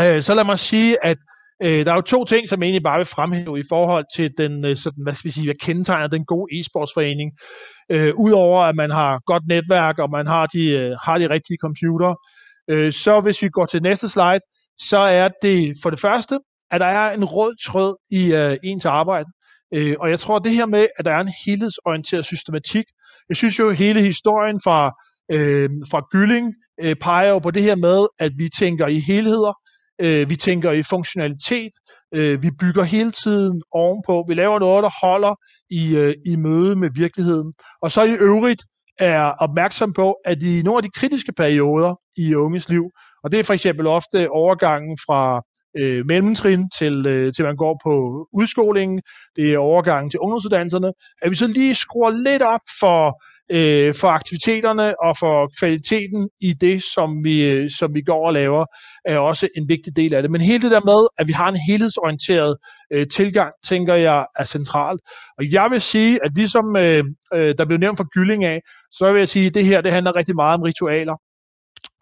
øh, 0.00 0.22
så 0.22 0.34
lad 0.34 0.44
mig 0.44 0.58
sige, 0.58 1.04
at 1.04 1.16
øh, 1.62 1.84
der 1.84 1.90
er 1.92 1.96
jo 1.96 2.00
to 2.00 2.24
ting, 2.24 2.48
som 2.48 2.60
jeg 2.60 2.66
egentlig 2.66 2.82
bare 2.82 2.98
vil 2.98 3.06
fremhæve 3.06 3.58
i 3.58 3.62
forhold 3.68 4.04
til 4.16 4.30
den, 4.38 4.64
øh, 4.64 4.76
sådan, 4.76 5.02
hvad 5.02 5.14
skal 5.14 5.28
vi 5.28 5.32
sige, 5.32 5.46
hvad 5.46 5.54
kendetegner 5.60 6.06
den 6.06 6.24
gode 6.24 6.48
e-sportsforening. 6.58 7.30
Øh, 7.90 8.12
Udover 8.16 8.60
at 8.62 8.76
man 8.76 8.90
har 8.90 9.20
godt 9.26 9.42
netværk, 9.48 9.98
og 9.98 10.10
man 10.10 10.26
har 10.26 10.46
de, 10.46 10.70
øh, 10.70 10.96
har 11.02 11.18
de 11.18 11.30
rigtige 11.30 11.58
computer, 11.60 12.14
øh, 12.70 12.92
så 12.92 13.20
hvis 13.20 13.42
vi 13.42 13.48
går 13.48 13.66
til 13.66 13.82
næste 13.82 14.08
slide, 14.08 14.40
så 14.78 14.98
er 14.98 15.28
det 15.42 15.76
for 15.82 15.90
det 15.90 16.00
første, 16.00 16.38
at 16.70 16.80
der 16.80 16.86
er 16.86 17.14
en 17.14 17.24
rød 17.24 17.54
tråd 17.66 17.96
i 18.10 18.34
øh, 18.34 18.56
ens 18.64 18.84
arbejde. 18.84 19.28
Øh, 19.74 19.96
og 20.00 20.10
jeg 20.10 20.20
tror, 20.20 20.38
det 20.38 20.52
her 20.52 20.66
med, 20.66 20.86
at 20.98 21.04
der 21.04 21.12
er 21.12 21.20
en 21.20 21.32
helhedsorienteret 21.46 22.24
systematik, 22.24 22.84
jeg 23.28 23.36
synes 23.36 23.58
jo, 23.58 23.70
hele 23.70 24.00
historien 24.00 24.60
fra 24.64 24.92
øh, 25.30 25.70
fra 25.90 26.00
Gylling 26.12 26.54
øh, 26.82 26.96
peger 26.96 27.28
jo 27.28 27.38
på 27.38 27.50
det 27.50 27.62
her 27.62 27.76
med, 27.76 28.06
at 28.18 28.32
vi 28.38 28.48
tænker 28.58 28.86
i 28.86 28.98
helheder, 28.98 29.52
øh, 30.00 30.30
vi 30.30 30.36
tænker 30.36 30.70
i 30.70 30.82
funktionalitet, 30.82 31.72
øh, 32.14 32.42
vi 32.42 32.50
bygger 32.60 32.82
hele 32.82 33.10
tiden 33.10 33.62
ovenpå, 33.72 34.24
vi 34.28 34.34
laver 34.34 34.58
noget, 34.58 34.82
der 34.82 35.06
holder 35.06 35.34
i, 35.70 35.96
øh, 35.96 36.14
i 36.26 36.36
møde 36.36 36.76
med 36.76 36.90
virkeligheden. 36.94 37.52
Og 37.82 37.90
så 37.90 38.04
i 38.04 38.12
øvrigt 38.12 38.62
er 38.98 39.32
opmærksom 39.40 39.92
på, 39.92 40.14
at 40.24 40.42
i 40.42 40.62
nogle 40.62 40.78
af 40.78 40.82
de 40.82 40.90
kritiske 40.96 41.32
perioder 41.32 41.94
i 42.16 42.34
unges 42.34 42.68
liv, 42.68 42.84
og 43.24 43.32
det 43.32 43.40
er 43.40 43.44
for 43.44 43.54
eksempel 43.54 43.86
ofte 43.86 44.30
overgangen 44.30 44.98
fra 45.06 45.42
øh, 45.78 46.06
mellemtrin 46.06 46.70
til, 46.78 47.06
øh, 47.06 47.32
til 47.32 47.44
man 47.44 47.56
går 47.56 47.80
på 47.84 48.26
udskolingen, 48.32 49.02
det 49.36 49.52
er 49.52 49.58
overgangen 49.58 50.10
til 50.10 50.20
ungdomsuddannelserne, 50.20 50.92
at 51.22 51.30
vi 51.30 51.34
så 51.34 51.46
lige 51.46 51.74
skruer 51.74 52.10
lidt 52.10 52.42
op 52.42 52.66
for 52.80 53.22
øh, 53.50 53.94
for 53.94 54.08
aktiviteterne 54.08 55.00
og 55.00 55.16
for 55.18 55.50
kvaliteten 55.58 56.28
i 56.40 56.52
det, 56.52 56.82
som 56.94 57.24
vi, 57.24 57.48
øh, 57.48 57.70
som 57.70 57.94
vi 57.94 58.02
går 58.02 58.26
og 58.26 58.32
laver, 58.32 58.64
er 59.04 59.18
også 59.18 59.48
en 59.56 59.68
vigtig 59.68 59.96
del 59.96 60.14
af 60.14 60.22
det. 60.22 60.30
Men 60.30 60.40
hele 60.40 60.62
det 60.62 60.70
der 60.70 60.80
med, 60.80 61.06
at 61.18 61.26
vi 61.28 61.32
har 61.32 61.48
en 61.48 61.58
helhedsorienteret 61.68 62.56
øh, 62.92 63.06
tilgang, 63.08 63.52
tænker 63.64 63.94
jeg 63.94 64.26
er 64.38 64.44
centralt. 64.44 65.00
Og 65.38 65.52
jeg 65.52 65.68
vil 65.70 65.80
sige, 65.80 66.18
at 66.24 66.30
ligesom 66.36 66.76
øh, 66.76 67.04
øh, 67.34 67.54
der 67.58 67.64
blev 67.64 67.78
nævnt 67.78 67.96
for 67.96 68.08
Gylling 68.14 68.44
af, 68.44 68.60
så 68.90 69.12
vil 69.12 69.18
jeg 69.18 69.28
sige, 69.28 69.46
at 69.46 69.54
det 69.54 69.64
her 69.64 69.80
det 69.80 69.92
handler 69.92 70.16
rigtig 70.16 70.34
meget 70.34 70.54
om 70.54 70.62
ritualer. 70.62 71.16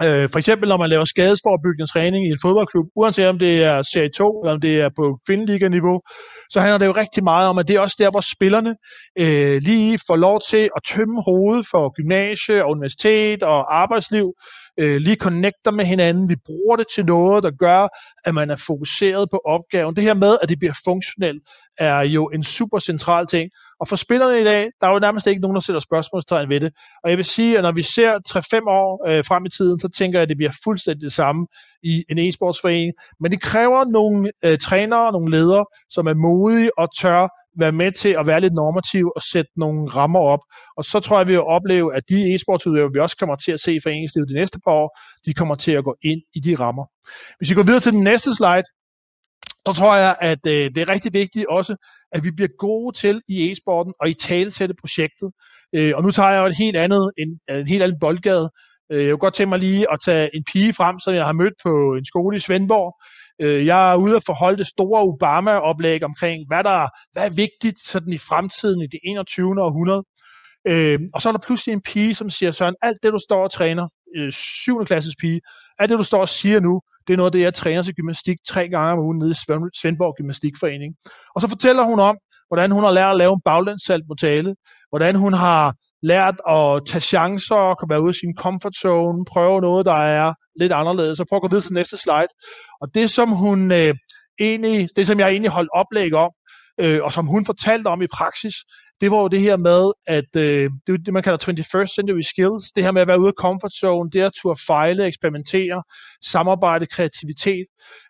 Øh, 0.03 0.29
for 0.33 0.39
eksempel 0.39 0.69
når 0.69 0.77
man 0.77 0.89
laver 0.89 1.05
skadesforebyggende 1.05 1.93
træning 1.93 2.27
i 2.27 2.31
en 2.31 2.39
fodboldklub, 2.43 2.87
uanset 2.97 3.29
om 3.29 3.39
det 3.39 3.65
er 3.65 3.83
serie 3.83 4.11
2 4.17 4.41
eller 4.41 4.55
om 4.55 4.61
det 4.61 4.81
er 4.81 4.91
på 4.97 5.19
kvindeliga-niveau, 5.27 6.01
så 6.53 6.61
handler 6.61 6.79
det 6.79 6.87
jo 6.87 6.93
rigtig 6.93 7.25
meget 7.25 7.49
om, 7.49 7.59
at 7.59 7.69
det 7.69 7.77
er 7.77 7.81
også 7.81 7.97
der, 7.99 8.11
hvor 8.11 8.25
spillerne 8.35 8.73
øh, 9.19 9.57
lige 9.69 9.99
får 10.07 10.17
lov 10.17 10.41
til 10.51 10.65
at 10.77 10.83
tømme 10.93 11.23
hovedet 11.29 11.67
for 11.71 11.83
gymnasie 11.97 12.65
og 12.65 12.71
universitet 12.71 13.43
og 13.43 13.81
arbejdsliv, 13.83 14.27
øh, 14.81 14.97
lige 14.97 15.17
connecter 15.17 15.71
med 15.71 15.85
hinanden. 15.85 16.29
Vi 16.29 16.37
bruger 16.47 16.77
det 16.77 16.87
til 16.95 17.07
noget, 17.07 17.43
der 17.43 17.51
gør, 17.51 17.89
at 18.25 18.35
man 18.35 18.51
er 18.51 18.57
fokuseret 18.57 19.31
på 19.31 19.41
opgaven. 19.45 19.97
Det 19.97 20.05
her 20.05 20.15
med, 20.15 20.37
at 20.43 20.49
det 20.49 20.59
bliver 20.59 20.75
funktionelt, 20.85 21.43
er 21.79 22.01
jo 22.01 22.27
en 22.27 22.45
super 22.45 22.79
central 22.79 23.27
ting. 23.27 23.51
Og 23.81 23.89
for 23.89 23.97
spillerne 23.97 24.41
i 24.41 24.45
dag, 24.45 24.71
der 24.81 24.87
er 24.87 24.93
jo 24.93 24.99
nærmest 24.99 25.27
ikke 25.27 25.41
nogen, 25.41 25.55
der 25.55 25.61
sætter 25.61 25.81
spørgsmålstegn 25.81 26.49
ved 26.49 26.61
det. 26.61 26.73
Og 27.05 27.11
jeg 27.11 27.17
vil 27.17 27.25
sige, 27.25 27.57
at 27.59 27.63
når 27.63 27.73
vi 27.73 27.83
ser 27.83 28.13
3-5 28.29 28.71
år 28.71 29.09
øh, 29.09 29.25
frem 29.25 29.47
i 29.47 29.51
tiden, 29.51 29.81
så 29.81 29.89
tænker 29.89 30.19
jeg, 30.19 30.23
at 30.23 30.29
det 30.29 30.37
bliver 30.37 30.53
fuldstændig 30.65 31.03
det 31.03 31.13
samme 31.13 31.47
i 31.83 32.05
en 32.11 32.19
e-sportsforening. 32.19 32.93
Men 33.21 33.33
det 33.33 33.41
kræver 33.43 33.85
nogle 33.85 34.31
øh, 34.45 34.59
trænere, 34.59 35.13
nogle 35.13 35.31
ledere, 35.31 35.65
som 35.89 36.07
er 36.07 36.15
modige 36.15 36.79
og 36.79 36.89
tør 37.01 37.40
være 37.59 37.73
med 37.73 37.93
til 37.93 38.09
at 38.19 38.27
være 38.27 38.41
lidt 38.41 38.53
normativ 38.53 39.13
og 39.17 39.23
sætte 39.23 39.51
nogle 39.57 39.89
rammer 39.89 40.21
op. 40.21 40.41
Og 40.77 40.85
så 40.85 41.01
tror 41.01 41.19
jeg, 41.19 41.29
vi 41.29 41.33
vil 41.33 41.43
opleve, 41.43 41.95
at 41.97 42.03
de 42.09 42.35
e-sportsudøvere, 42.35 42.93
vi 42.95 43.01
også 43.01 43.17
kommer 43.17 43.37
til 43.37 43.53
at 43.53 43.61
se 43.61 43.75
i 43.75 43.81
foreningslivet 43.83 44.29
de 44.29 44.35
næste 44.35 44.59
par 44.65 44.73
år, 44.73 44.99
de 45.27 45.35
kommer 45.35 45.55
til 45.55 45.73
at 45.73 45.85
gå 45.85 45.95
ind 46.03 46.21
i 46.35 46.41
de 46.41 46.55
rammer. 46.55 46.85
Hvis 47.39 47.51
vi 47.51 47.55
går 47.55 47.63
videre 47.63 47.81
til 47.81 47.93
den 47.93 48.05
næste 48.05 48.35
slide, 48.35 48.69
så 49.67 49.73
tror 49.73 49.97
jeg, 49.97 50.17
at 50.21 50.47
øh, 50.47 50.71
det 50.75 50.79
er 50.79 50.89
rigtig 50.89 51.15
vigtigt 51.15 51.47
også, 51.47 51.77
at 52.13 52.25
vi 52.25 52.31
bliver 52.31 52.53
gode 52.59 52.97
til 52.97 53.23
i 53.29 53.51
e-sporten 53.51 53.93
og 54.01 54.09
i 54.09 54.15
talesætte 54.15 54.75
projektet. 54.81 55.31
Øh, 55.77 55.93
og 55.97 56.03
nu 56.03 56.11
tager 56.11 56.31
jeg 56.31 56.41
jo 56.41 56.47
et 56.47 56.57
helt 56.57 56.77
andet, 56.77 57.13
en, 57.19 57.57
en 57.57 57.69
helt 57.69 57.83
anden 57.83 58.01
boldgade. 58.01 58.51
Øh, 58.93 59.05
jeg 59.05 59.11
kunne 59.13 59.27
godt 59.27 59.35
tænke 59.35 59.49
mig 59.49 59.59
lige 59.59 59.93
at 59.93 59.99
tage 60.05 60.37
en 60.37 60.45
pige 60.53 60.73
frem, 60.73 61.01
som 61.01 61.15
jeg 61.15 61.25
har 61.25 61.33
mødt 61.33 61.55
på 61.65 61.95
en 61.95 62.05
skole 62.05 62.37
i 62.37 62.41
Svendborg. 62.41 62.91
Øh, 63.43 63.67
jeg 63.67 63.93
er 63.93 63.97
ude 63.97 64.17
at 64.17 64.25
forholde 64.27 64.59
det 64.59 64.67
store 64.67 65.03
Obama-oplæg 65.03 66.05
omkring, 66.05 66.47
hvad 66.49 66.65
der 66.65 66.89
hvad 67.13 67.25
er 67.27 67.31
vigtigt 67.31 67.79
sådan 67.79 68.13
i 68.13 68.19
fremtiden 68.19 68.83
i 68.83 68.87
det 68.87 69.01
21. 69.05 69.63
århundrede. 69.63 70.03
Øh, 70.69 70.99
og 71.15 71.23
så 71.23 71.29
er 71.29 71.33
der 71.33 71.47
pludselig 71.47 71.73
en 71.73 71.83
pige, 71.83 72.15
som 72.15 72.31
siger, 72.31 72.53
Søren, 72.53 72.75
alt 72.83 72.99
det 73.03 73.13
du 73.13 73.19
står 73.19 73.45
og 73.45 73.51
træner, 73.51 73.89
øh, 74.17 74.33
7. 74.33 74.85
klasses 74.85 75.15
pige, 75.21 75.41
alt 75.79 75.91
det 75.91 75.99
du 75.99 76.05
står 76.05 76.21
og 76.21 76.29
siger 76.29 76.61
nu, 76.61 76.81
det 77.07 77.13
er 77.13 77.17
noget 77.17 77.29
af 77.29 77.33
det, 77.33 77.41
jeg 77.41 77.55
træner 77.55 77.83
til 77.83 77.95
gymnastik 77.95 78.37
tre 78.49 78.69
gange 78.69 78.93
om 78.93 78.99
ugen 78.99 79.19
nede 79.19 79.31
i 79.31 79.35
Svendborg 79.81 80.15
Gymnastikforening. 80.17 80.95
Og 81.35 81.41
så 81.41 81.49
fortæller 81.49 81.83
hun 81.83 82.01
om, 82.01 82.19
hvordan 82.49 82.71
hun 82.71 82.85
har 82.85 82.91
lært 82.91 83.11
at 83.11 83.17
lave 83.17 83.33
en 83.33 83.41
baglandssalt 83.45 84.05
på 84.09 84.15
tale, 84.15 84.55
hvordan 84.91 85.15
hun 85.15 85.33
har 85.33 85.75
lært 86.03 86.37
at 86.49 86.87
tage 86.87 87.01
chancer, 87.01 87.75
kan 87.75 87.91
være 87.91 88.03
ude 88.03 88.09
af 88.09 88.15
sin 88.15 88.35
comfort 88.39 88.75
zone, 88.75 89.25
prøve 89.25 89.61
noget, 89.61 89.87
der 89.87 90.01
er 90.21 90.35
lidt 90.61 90.73
anderledes. 90.73 91.19
Så 91.19 91.25
prøv 91.29 91.37
at 91.37 91.43
gå 91.43 91.49
videre 91.49 91.65
til 91.65 91.73
næste 91.73 91.97
slide. 91.97 92.33
Og 92.81 92.95
det, 92.95 93.11
som 93.11 93.29
hun 93.29 93.73
øh, 93.73 93.95
egentlig, 94.41 94.89
det 94.97 95.07
som 95.07 95.19
jeg 95.21 95.31
egentlig 95.31 95.51
holdt 95.51 95.71
oplæg 95.75 96.15
om, 96.15 96.31
øh, 96.81 97.03
og 97.03 97.13
som 97.13 97.27
hun 97.27 97.47
fortalte 97.47 97.89
om 97.89 98.03
i 98.03 98.07
praksis, 98.07 98.55
det 99.01 99.11
var 99.11 99.21
jo 99.21 99.29
det 99.29 99.41
her 99.41 99.57
med, 99.57 99.93
at 100.07 100.37
øh, 100.37 100.71
det 100.87 100.93
er 100.93 100.99
det, 101.05 101.13
man 101.13 101.23
kalder 101.23 101.39
21st 101.39 101.95
century 101.95 102.21
skills, 102.21 102.73
det 102.75 102.83
her 102.85 102.93
med 102.93 103.03
at 103.03 103.09
være 103.09 103.21
ude 103.21 103.29
af 103.29 103.39
comfort 103.39 103.73
zone, 103.73 104.11
det 104.11 104.23
at 104.23 104.33
turde 104.43 104.61
fejle, 104.67 105.07
eksperimentere, 105.07 105.83
samarbejde, 106.25 106.87
kreativitet. 106.87 107.67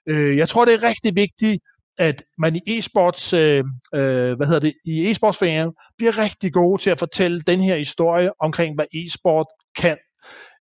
Øh, 0.09 0.37
jeg 0.37 0.49
tror, 0.49 0.64
det 0.64 0.75
er 0.75 0.83
rigtig 0.83 1.16
vigtigt, 1.16 1.61
at 1.99 2.23
man 2.38 2.57
i 2.57 2.78
e-sports, 2.78 3.37
øh, 3.37 3.64
øh, 3.95 4.37
hvad 4.37 4.47
hedder 4.47 4.61
det, 4.61 4.73
i 4.87 5.11
e-sportsforeningen 5.11 5.95
bliver 5.99 6.19
rigtig 6.19 6.52
gode 6.52 6.83
til 6.83 6.90
at 6.90 6.99
fortælle 6.99 7.40
den 7.40 7.61
her 7.61 7.76
historie 7.76 8.30
omkring, 8.40 8.75
hvad 8.75 8.87
e-sport 8.95 9.47
kan. 9.76 9.99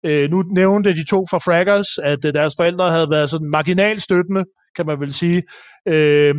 Øh, 0.06 0.30
nu 0.30 0.42
nævnte 0.42 0.96
de 0.96 1.06
to 1.06 1.26
fra 1.32 1.38
Fraggers, 1.38 1.98
at 1.98 2.26
øh, 2.26 2.34
deres 2.34 2.54
forældre 2.58 2.92
havde 2.92 3.10
været 3.10 3.30
sådan 3.30 3.50
marginalt 3.50 4.02
støttende, 4.02 4.44
kan 4.76 4.86
man 4.86 5.00
vel 5.00 5.14
sige. 5.14 5.44
Øh, 5.88 6.36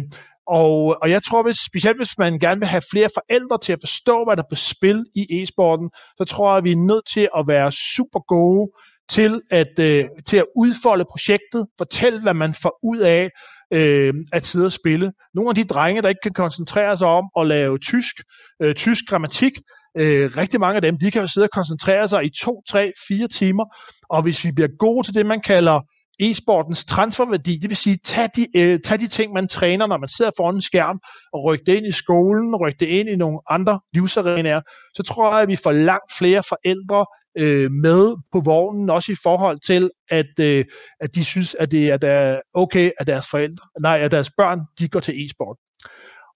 og, 0.47 0.99
og 1.03 1.11
jeg 1.11 1.23
tror, 1.23 1.43
hvis, 1.43 1.57
specielt 1.57 1.99
hvis 1.99 2.19
man 2.19 2.39
gerne 2.39 2.61
vil 2.61 2.69
have 2.69 2.83
flere 2.91 3.09
forældre 3.15 3.59
til 3.63 3.73
at 3.73 3.79
forstå, 3.83 4.25
hvad 4.25 4.37
der 4.37 4.43
er 4.43 4.51
på 4.51 4.57
spil 4.57 5.05
i 5.15 5.43
e-sporten, 5.43 5.91
så 6.19 6.25
tror 6.25 6.51
jeg, 6.51 6.59
at 6.59 6.65
vi 6.65 6.73
er 6.73 6.77
nødt 6.77 7.07
til 7.15 7.29
at 7.39 7.49
være 7.49 7.73
super 7.73 8.21
gode 8.29 8.71
til 9.11 9.41
at, 9.51 9.79
øh, 9.81 10.05
til 10.27 10.37
at 10.37 10.47
udfolde 10.57 11.05
projektet, 11.11 11.67
fortælle, 11.79 12.23
hvad 12.23 12.35
man 12.35 12.55
får 12.55 12.79
ud 12.83 12.99
af 12.99 13.31
øh, 13.73 14.15
at 14.33 14.47
sidde 14.47 14.67
og 14.67 14.73
spille. 14.73 15.13
Nogle 15.35 15.49
af 15.51 15.55
de 15.55 15.65
drenge, 15.65 16.03
der 16.03 16.09
ikke 16.09 16.23
kan 16.23 16.33
koncentrere 16.33 16.97
sig 16.97 17.09
om 17.09 17.25
at 17.41 17.47
lave 17.47 17.79
tysk, 17.79 18.15
øh, 18.63 18.75
tysk 18.75 19.05
grammatik, 19.09 19.53
øh, 19.99 20.31
rigtig 20.37 20.61
mange 20.61 20.77
af 20.77 20.83
dem, 20.83 20.99
de 20.99 21.11
kan 21.11 21.21
jo 21.21 21.29
sidde 21.29 21.45
og 21.45 21.51
koncentrere 21.51 22.09
sig 22.09 22.25
i 22.25 22.31
to, 22.43 22.63
tre, 22.69 22.93
fire 23.09 23.29
timer, 23.29 23.65
og 24.11 24.23
hvis 24.23 24.45
vi 24.45 24.53
bliver 24.53 24.69
gode 24.79 25.07
til 25.07 25.15
det, 25.15 25.27
man 25.27 25.41
kalder 25.41 25.81
e-sportens 26.23 26.85
transferværdi, 26.85 27.57
det 27.57 27.71
vil 27.71 27.77
sige, 27.77 27.99
tag 28.05 28.29
de, 28.37 28.47
øh, 28.57 28.81
tag 28.81 29.01
de 29.01 29.07
ting, 29.07 29.33
man 29.33 29.49
træner, 29.49 29.87
når 29.87 29.99
man 29.99 30.09
sidder 30.09 30.31
foran 30.37 30.55
en 30.55 30.63
skærm, 30.63 30.99
og 31.33 31.45
ryk 31.45 31.61
det 31.67 31.75
ind 31.75 31.87
i 31.87 31.93
skolen, 31.93 32.57
ryk 32.57 32.81
det 32.81 32.87
ind 32.87 33.09
i 33.09 33.17
nogle 33.17 33.39
andre 33.51 33.81
livsarenaer, 33.95 34.61
så 34.95 35.03
tror 35.03 35.33
jeg, 35.33 35.43
at 35.43 35.49
vi 35.49 35.57
får 35.57 35.73
langt 35.73 36.13
flere 36.19 36.43
forældre 36.43 37.07
øh, 37.39 37.71
med 37.71 38.17
på 38.33 38.41
vognen, 38.45 38.91
også 38.91 39.13
i 39.13 39.17
forhold 39.23 39.59
til, 39.67 39.91
at, 40.11 40.33
øh, 40.41 40.65
at 41.01 41.15
de 41.15 41.25
synes, 41.25 41.55
at 41.55 41.71
det 41.71 41.91
er 41.91 41.97
der 41.97 42.41
okay, 42.55 42.91
at 42.99 43.07
deres 43.07 43.27
forældre, 43.31 43.65
nej, 43.81 43.99
at 43.99 44.11
deres 44.11 44.31
børn, 44.39 44.61
de 44.79 44.89
går 44.89 45.01
til 45.01 45.15
e-sport. 45.15 45.57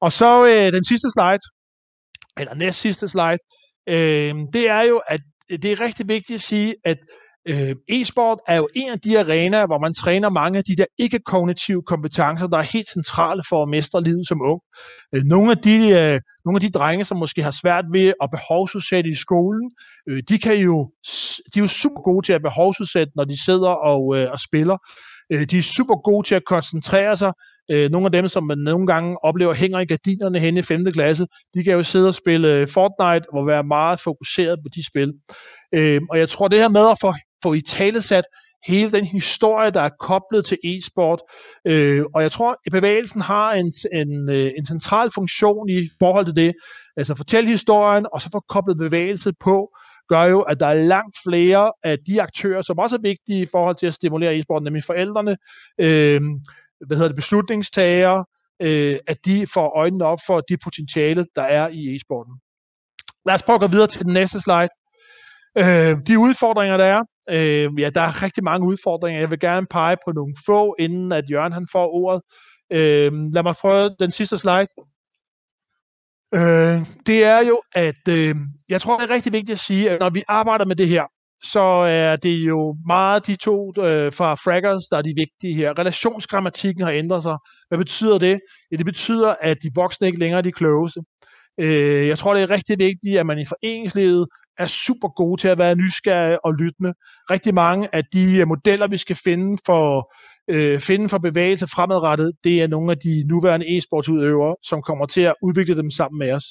Og 0.00 0.12
så 0.12 0.46
øh, 0.46 0.72
den 0.72 0.84
sidste 0.84 1.08
slide, 1.16 1.44
eller 2.38 2.54
næst 2.54 2.80
sidste 2.80 3.08
slide, 3.08 3.38
øh, 3.88 4.34
det 4.52 4.68
er 4.68 4.82
jo, 4.82 5.00
at 5.08 5.20
det 5.48 5.64
er 5.64 5.80
rigtig 5.80 6.08
vigtigt 6.08 6.34
at 6.34 6.40
sige, 6.40 6.74
at 6.84 6.98
Øh, 7.48 7.74
e-sport 7.88 8.38
er 8.48 8.56
jo 8.56 8.68
en 8.74 8.90
af 8.90 9.00
de 9.00 9.18
arenaer, 9.18 9.66
hvor 9.66 9.78
man 9.78 9.94
træner 9.94 10.28
mange 10.28 10.58
af 10.58 10.64
de 10.64 10.76
der 10.76 10.84
ikke-kognitive 10.98 11.82
kompetencer, 11.82 12.46
der 12.46 12.58
er 12.58 12.62
helt 12.62 12.88
centrale 12.88 13.42
for 13.48 13.62
at 13.62 13.68
mestre 13.68 14.02
livet 14.02 14.28
som 14.28 14.42
ung. 14.42 14.60
Øh, 15.14 15.22
nogle, 15.24 15.50
af 15.50 15.58
de, 15.58 15.76
øh, 15.76 16.20
nogle 16.44 16.56
af 16.56 16.60
de 16.60 16.70
drenge, 16.70 17.04
som 17.04 17.18
måske 17.18 17.42
har 17.42 17.50
svært 17.50 17.84
ved 17.92 18.12
at 18.22 18.30
behovsudsætte 18.30 19.10
i 19.10 19.14
skolen, 19.14 19.70
øh, 20.08 20.22
de, 20.28 20.38
kan 20.38 20.56
jo, 20.56 20.90
de 21.54 21.58
er 21.58 21.64
jo 21.64 21.68
super 21.68 22.02
gode 22.02 22.26
til 22.26 22.32
at 22.32 22.42
behovsudsætte, 22.42 23.12
når 23.16 23.24
de 23.24 23.44
sidder 23.44 23.70
og, 23.70 24.16
øh, 24.16 24.30
og 24.30 24.40
spiller. 24.40 24.76
Øh, 25.32 25.44
de 25.50 25.58
er 25.58 25.62
super 25.62 25.96
gode 26.08 26.28
til 26.28 26.34
at 26.34 26.44
koncentrere 26.44 27.16
sig. 27.16 27.32
Øh, 27.70 27.90
nogle 27.90 28.06
af 28.06 28.12
dem, 28.12 28.28
som 28.28 28.44
man 28.44 28.58
nogle 28.58 28.86
gange 28.86 29.24
oplever 29.24 29.54
hænger 29.54 29.78
i 29.78 29.84
gardinerne 29.84 30.38
henne 30.38 30.60
i 30.60 30.62
5. 30.62 30.84
klasse, 30.92 31.26
de 31.54 31.64
kan 31.64 31.72
jo 31.72 31.82
sidde 31.82 32.08
og 32.08 32.14
spille 32.14 32.54
øh, 32.54 32.68
Fortnite 32.68 33.32
og 33.32 33.46
være 33.46 33.64
meget 33.64 34.00
fokuseret 34.00 34.58
på 34.62 34.68
de 34.74 34.86
spil. 34.86 35.12
Øh, 35.74 36.00
og 36.10 36.18
jeg 36.18 36.28
tror, 36.28 36.48
det 36.48 36.58
her 36.58 36.68
med 36.68 36.90
at 36.90 36.98
få 37.00 37.14
få 37.44 37.52
i 37.54 37.60
talesat 37.60 38.24
hele 38.66 38.92
den 38.92 39.04
historie, 39.04 39.70
der 39.70 39.80
er 39.80 39.90
koblet 40.00 40.44
til 40.44 40.58
e-sport. 40.64 41.20
Øh, 41.66 42.04
og 42.14 42.22
jeg 42.22 42.32
tror, 42.32 42.50
at 42.66 42.72
bevægelsen 42.72 43.20
har 43.20 43.52
en, 43.52 43.72
en, 43.92 44.30
øh, 44.30 44.50
en 44.58 44.66
central 44.66 45.10
funktion 45.14 45.68
i 45.68 45.88
forhold 45.98 46.26
til 46.26 46.36
det. 46.36 46.52
Altså 46.96 47.14
fortælle 47.14 47.50
historien, 47.50 48.06
og 48.12 48.20
så 48.22 48.28
få 48.32 48.40
koblet 48.48 48.78
bevægelse 48.78 49.32
på, 49.40 49.68
gør 50.08 50.24
jo, 50.24 50.40
at 50.40 50.60
der 50.60 50.66
er 50.66 50.74
langt 50.74 51.16
flere 51.28 51.72
af 51.84 51.96
de 52.06 52.22
aktører, 52.22 52.62
som 52.62 52.78
også 52.78 52.96
er 52.96 53.00
vigtige 53.00 53.42
i 53.42 53.46
forhold 53.52 53.76
til 53.76 53.86
at 53.86 53.94
stimulere 53.94 54.38
e-sporten, 54.38 54.64
nemlig 54.64 54.84
forældrene, 54.84 55.36
øh, 55.80 56.20
hvad 56.86 56.96
hedder 56.96 57.08
det, 57.08 57.16
beslutningstagere, 57.16 58.24
øh, 58.62 58.96
at 59.06 59.16
de 59.24 59.46
får 59.54 59.78
øjnene 59.78 60.04
op 60.04 60.18
for 60.26 60.40
de 60.40 60.56
potentiale, 60.56 61.26
der 61.36 61.42
er 61.42 61.68
i 61.68 61.96
e-sporten. 61.96 62.34
Lad 63.26 63.34
os 63.34 63.42
prøve 63.42 63.54
at 63.54 63.60
gå 63.60 63.66
videre 63.66 63.86
til 63.86 64.04
den 64.04 64.12
næste 64.12 64.40
slide. 64.40 64.68
Øh, 65.58 65.98
de 66.06 66.18
udfordringer, 66.18 66.76
der 66.76 66.84
er, 66.84 67.02
øh, 67.30 67.80
ja, 67.80 67.90
der 67.90 68.00
er 68.00 68.22
rigtig 68.22 68.44
mange 68.44 68.66
udfordringer. 68.66 69.20
Jeg 69.20 69.30
vil 69.30 69.40
gerne 69.40 69.66
pege 69.70 69.96
på 70.06 70.12
nogle 70.12 70.34
få, 70.46 70.74
inden 70.78 71.12
at 71.12 71.30
Jørgen 71.30 71.52
han 71.52 71.66
får 71.72 71.94
ordet. 71.94 72.22
Øh, 72.72 73.12
lad 73.34 73.42
mig 73.42 73.54
prøve 73.54 73.90
den 74.00 74.10
sidste 74.10 74.38
slide. 74.38 74.66
Øh, 76.34 76.86
det 77.06 77.24
er 77.24 77.40
jo, 77.50 77.62
at 77.74 78.08
øh, 78.08 78.34
jeg 78.68 78.80
tror, 78.80 78.98
det 78.98 79.10
er 79.10 79.14
rigtig 79.14 79.32
vigtigt 79.32 79.56
at 79.56 79.58
sige, 79.58 79.90
at 79.90 80.00
når 80.00 80.10
vi 80.10 80.22
arbejder 80.28 80.64
med 80.64 80.76
det 80.76 80.88
her, 80.88 81.04
så 81.44 81.60
er 81.88 82.16
det 82.16 82.36
jo 82.36 82.76
meget 82.86 83.26
de 83.26 83.36
to 83.36 83.72
øh, 83.78 84.12
fra 84.12 84.34
Fraggers, 84.34 84.82
der 84.90 84.96
er 84.96 85.02
de 85.02 85.14
vigtige 85.16 85.54
her. 85.54 85.78
Relationsgrammatikken 85.78 86.84
har 86.84 86.90
ændret 86.92 87.22
sig. 87.22 87.36
Hvad 87.68 87.78
betyder 87.78 88.18
det? 88.18 88.40
Ja, 88.72 88.76
det 88.76 88.86
betyder, 88.86 89.34
at 89.40 89.56
de 89.62 89.70
voksne 89.74 90.06
ikke 90.06 90.18
længere 90.18 90.38
er 90.38 90.42
de 90.42 90.52
klogeste. 90.52 91.00
Øh, 91.60 92.06
jeg 92.08 92.18
tror, 92.18 92.34
det 92.34 92.42
er 92.42 92.50
rigtig 92.50 92.78
vigtigt, 92.78 93.18
at 93.18 93.26
man 93.26 93.38
i 93.38 93.44
foreningslivet 93.44 94.26
er 94.58 94.66
super 94.66 95.08
gode 95.08 95.40
til 95.40 95.48
at 95.48 95.58
være 95.58 95.74
nysgerrige 95.74 96.44
og 96.44 96.54
lyttende. 96.54 96.92
Rigtig 97.30 97.54
mange 97.54 97.94
af 97.94 98.02
de 98.12 98.38
øh, 98.40 98.48
modeller, 98.48 98.86
vi 98.88 98.96
skal 98.96 99.16
finde 99.24 99.58
for, 99.66 100.12
øh, 100.50 100.80
finde 100.80 101.08
for 101.08 101.18
bevægelse 101.18 101.66
fremadrettet, 101.66 102.32
det 102.44 102.62
er 102.62 102.68
nogle 102.68 102.90
af 102.90 102.98
de 102.98 103.24
nuværende 103.28 103.66
e-sportsudøvere, 103.66 104.56
som 104.62 104.82
kommer 104.82 105.06
til 105.06 105.20
at 105.20 105.34
udvikle 105.42 105.76
dem 105.76 105.90
sammen 105.90 106.18
med 106.18 106.32
os. 106.32 106.44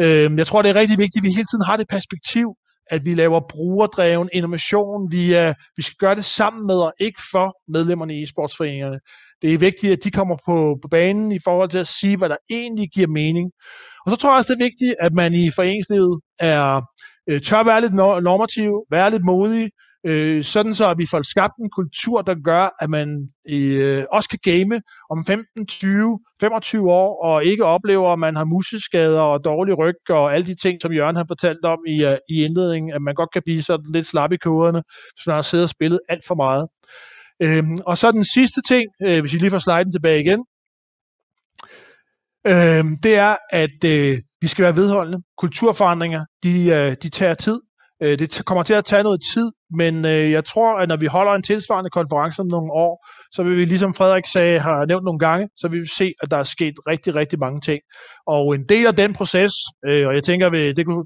Øh, 0.00 0.38
jeg 0.38 0.46
tror, 0.46 0.62
det 0.62 0.70
er 0.70 0.74
rigtig 0.74 0.98
vigtigt, 0.98 1.22
at 1.22 1.22
vi 1.22 1.28
hele 1.38 1.48
tiden 1.50 1.64
har 1.64 1.76
det 1.76 1.88
perspektiv, 1.88 2.48
at 2.90 3.04
vi 3.04 3.14
laver 3.14 3.40
brugerdreven 3.48 4.28
innovation. 4.32 5.12
Vi, 5.12 5.32
er, 5.32 5.54
vi 5.76 5.82
skal 5.82 5.96
gøre 5.98 6.14
det 6.14 6.24
sammen 6.24 6.66
med 6.66 6.74
og 6.74 6.92
ikke 7.00 7.22
for 7.32 7.72
medlemmerne 7.72 8.14
i 8.14 8.22
e-sportsforeningerne. 8.22 8.98
Det 9.42 9.54
er 9.54 9.58
vigtigt, 9.58 9.92
at 9.92 10.04
de 10.04 10.10
kommer 10.10 10.36
på, 10.46 10.78
på 10.82 10.88
banen 10.88 11.32
i 11.32 11.38
forhold 11.44 11.70
til 11.70 11.78
at 11.78 11.86
sige, 11.86 12.16
hvad 12.16 12.28
der 12.28 12.36
egentlig 12.50 12.88
giver 12.94 13.08
mening. 13.08 13.50
Og 14.06 14.10
så 14.10 14.16
tror 14.16 14.30
jeg 14.30 14.36
også, 14.36 14.54
det 14.54 14.60
er 14.60 14.64
vigtigt, 14.64 14.94
at 15.00 15.12
man 15.12 15.34
i 15.34 15.50
foreningslivet 15.50 16.20
er 16.40 16.80
øh, 17.30 17.40
tør 17.40 17.62
være 17.62 17.80
lidt 17.80 17.94
normativ, 17.94 18.70
være 18.90 19.10
lidt 19.10 19.24
modig, 19.24 19.70
øh, 20.06 20.44
sådan 20.44 20.74
så 20.74 20.90
at 20.90 20.98
vi 20.98 21.06
får 21.06 21.22
skabt 21.22 21.54
en 21.56 21.70
kultur, 21.70 22.22
der 22.22 22.34
gør, 22.44 22.68
at 22.80 22.90
man 22.90 23.28
øh, 23.50 24.04
også 24.12 24.28
kan 24.28 24.38
game 24.42 24.82
om 25.10 25.24
15, 25.24 25.66
20, 25.66 26.20
25 26.40 26.90
år, 26.90 27.24
og 27.24 27.44
ikke 27.44 27.64
oplever, 27.64 28.12
at 28.12 28.18
man 28.18 28.36
har 28.36 28.44
museskader 28.44 29.20
og 29.20 29.44
dårlig 29.44 29.78
ryg 29.78 30.10
og 30.10 30.34
alle 30.34 30.46
de 30.46 30.54
ting, 30.54 30.82
som 30.82 30.92
Jørgen 30.92 31.16
har 31.16 31.24
fortalt 31.28 31.64
om 31.64 31.78
i, 31.86 32.04
uh, 32.04 32.12
i 32.30 32.44
indledningen, 32.44 32.92
at 32.92 33.02
man 33.02 33.14
godt 33.14 33.32
kan 33.32 33.42
blive 33.44 33.62
sådan 33.62 33.86
lidt 33.92 34.06
slap 34.06 34.32
i 34.32 34.36
koderne, 34.36 34.82
hvis 35.14 35.26
man 35.26 35.34
har 35.34 35.42
siddet 35.42 35.64
og 35.64 35.70
spillet 35.70 36.00
alt 36.08 36.26
for 36.26 36.34
meget. 36.34 36.66
Øhm, 37.42 37.76
og 37.86 37.98
så 37.98 38.12
den 38.12 38.24
sidste 38.24 38.60
ting, 38.68 38.84
øh, 39.06 39.20
hvis 39.20 39.32
vi 39.32 39.38
lige 39.38 39.50
får 39.50 39.58
sliden 39.58 39.92
tilbage 39.92 40.20
igen, 40.20 40.44
øh, 42.46 42.84
det 43.02 43.14
er, 43.16 43.36
at 43.50 43.84
øh, 43.84 44.18
vi 44.40 44.46
skal 44.46 44.62
være 44.62 44.76
vedholdende. 44.76 45.22
Kulturforandringer, 45.38 46.24
de, 46.42 46.66
øh, 46.66 46.96
de 47.02 47.08
tager 47.08 47.34
tid. 47.34 47.60
Øh, 48.02 48.18
det 48.18 48.42
kommer 48.46 48.62
til 48.62 48.74
at 48.74 48.84
tage 48.84 49.02
noget 49.02 49.20
tid, 49.34 49.50
men 49.70 50.04
øh, 50.04 50.30
jeg 50.30 50.44
tror, 50.44 50.78
at 50.78 50.88
når 50.88 50.96
vi 50.96 51.06
holder 51.06 51.32
en 51.32 51.42
tilsvarende 51.42 51.90
konference 51.90 52.40
om 52.40 52.46
nogle 52.46 52.72
år, 52.72 53.06
så 53.32 53.42
vil 53.42 53.56
vi, 53.56 53.64
ligesom 53.64 53.94
Frederik 53.94 54.26
sagde, 54.26 54.60
har 54.60 54.86
nævnt 54.86 55.04
nogle 55.04 55.18
gange, 55.18 55.48
så 55.56 55.68
vil 55.68 55.80
vi 55.80 55.88
se, 55.96 56.12
at 56.22 56.30
der 56.30 56.36
er 56.36 56.44
sket 56.44 56.74
rigtig, 56.86 57.14
rigtig 57.14 57.38
mange 57.38 57.60
ting. 57.60 57.80
Og 58.26 58.54
en 58.54 58.64
del 58.68 58.86
af 58.86 58.94
den 58.94 59.12
proces, 59.12 59.52
øh, 59.88 60.06
og 60.08 60.14
jeg 60.14 60.24
tænker, 60.24 60.46
at 60.46 60.76
det 60.76 60.86
kunne 60.86 61.04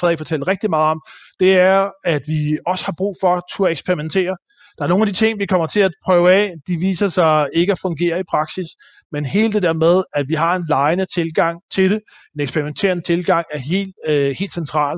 Frederik 0.00 0.18
fortælle 0.18 0.46
rigtig 0.46 0.70
meget 0.70 0.90
om, 0.90 1.00
det 1.40 1.58
er, 1.58 1.90
at 2.04 2.22
vi 2.26 2.58
også 2.66 2.84
har 2.84 2.94
brug 2.98 3.16
for 3.20 3.34
at 3.34 3.42
turde 3.52 3.70
eksperimentere. 3.70 4.36
Der 4.78 4.84
er 4.84 4.88
nogle 4.88 5.02
af 5.02 5.06
de 5.06 5.12
ting, 5.12 5.38
vi 5.38 5.46
kommer 5.46 5.66
til 5.66 5.80
at 5.80 5.92
prøve 6.06 6.32
af, 6.32 6.54
de 6.68 6.76
viser 6.80 7.08
sig 7.08 7.48
ikke 7.54 7.72
at 7.72 7.78
fungere 7.82 8.20
i 8.20 8.22
praksis, 8.30 8.66
men 9.12 9.24
hele 9.24 9.52
det 9.52 9.62
der 9.62 9.72
med, 9.72 10.02
at 10.14 10.24
vi 10.28 10.34
har 10.34 10.56
en 10.56 10.64
lejende 10.68 11.06
tilgang 11.14 11.60
til 11.74 11.90
det, 11.90 12.00
en 12.34 12.40
eksperimenterende 12.40 13.02
tilgang, 13.02 13.44
er 13.50 13.58
helt, 13.58 13.94
øh, 14.08 14.34
helt 14.38 14.52
central. 14.52 14.96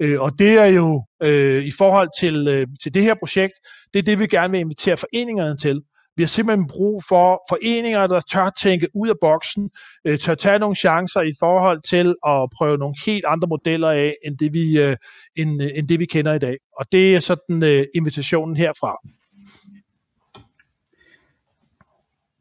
Øh, 0.00 0.20
og 0.20 0.30
det 0.38 0.58
er 0.58 0.66
jo 0.66 1.04
øh, 1.22 1.64
i 1.64 1.72
forhold 1.78 2.08
til, 2.20 2.48
øh, 2.48 2.66
til 2.82 2.94
det 2.94 3.02
her 3.02 3.14
projekt, 3.14 3.52
det 3.92 3.98
er 3.98 4.02
det, 4.02 4.18
vi 4.18 4.26
gerne 4.26 4.50
vil 4.50 4.60
invitere 4.60 4.96
foreningerne 4.96 5.56
til. 5.56 5.82
Vi 6.16 6.22
har 6.22 6.28
simpelthen 6.28 6.68
brug 6.68 7.02
for 7.08 7.42
foreninger, 7.48 8.06
der 8.06 8.20
tør 8.20 8.50
tænke 8.62 8.88
ud 8.94 9.08
af 9.08 9.14
boksen, 9.20 9.70
øh, 10.06 10.18
tør 10.18 10.34
tage 10.34 10.58
nogle 10.58 10.76
chancer 10.76 11.20
i 11.20 11.32
forhold 11.40 11.80
til 11.88 12.14
at 12.26 12.48
prøve 12.56 12.78
nogle 12.78 12.94
helt 13.06 13.24
andre 13.28 13.48
modeller 13.48 13.90
af, 13.90 14.14
end 14.26 14.38
det 14.38 14.54
vi, 14.54 14.78
øh, 14.80 14.96
end, 15.36 15.62
øh, 15.62 15.68
end 15.76 15.88
det, 15.88 15.98
vi 15.98 16.06
kender 16.06 16.34
i 16.34 16.38
dag. 16.38 16.56
Og 16.78 16.86
det 16.92 17.14
er 17.14 17.20
sådan 17.20 17.62
øh, 17.64 17.84
invitationen 17.94 18.56
herfra. 18.56 18.96